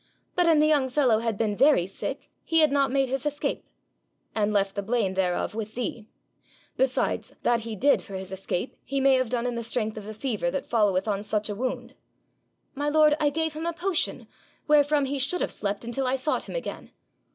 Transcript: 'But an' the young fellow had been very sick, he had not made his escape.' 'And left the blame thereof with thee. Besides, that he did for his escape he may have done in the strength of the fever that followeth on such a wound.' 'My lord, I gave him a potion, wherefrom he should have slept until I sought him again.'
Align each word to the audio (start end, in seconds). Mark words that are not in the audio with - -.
'But 0.35 0.47
an' 0.47 0.59
the 0.59 0.65
young 0.65 0.89
fellow 0.89 1.19
had 1.19 1.37
been 1.37 1.55
very 1.55 1.85
sick, 1.85 2.31
he 2.43 2.61
had 2.61 2.71
not 2.71 2.89
made 2.89 3.07
his 3.07 3.23
escape.' 3.23 3.67
'And 4.33 4.51
left 4.51 4.73
the 4.73 4.81
blame 4.81 5.13
thereof 5.13 5.53
with 5.53 5.75
thee. 5.75 6.07
Besides, 6.75 7.33
that 7.43 7.59
he 7.61 7.75
did 7.75 8.01
for 8.01 8.15
his 8.15 8.31
escape 8.31 8.75
he 8.83 8.99
may 8.99 9.13
have 9.13 9.29
done 9.29 9.45
in 9.45 9.53
the 9.53 9.61
strength 9.61 9.97
of 9.97 10.05
the 10.05 10.15
fever 10.15 10.49
that 10.49 10.65
followeth 10.65 11.07
on 11.07 11.21
such 11.21 11.49
a 11.49 11.55
wound.' 11.55 11.93
'My 12.73 12.89
lord, 12.89 13.15
I 13.19 13.29
gave 13.29 13.53
him 13.53 13.67
a 13.67 13.73
potion, 13.73 14.27
wherefrom 14.67 15.05
he 15.05 15.19
should 15.19 15.39
have 15.41 15.53
slept 15.53 15.83
until 15.85 16.07
I 16.07 16.15
sought 16.15 16.49
him 16.49 16.55
again.' 16.55 16.89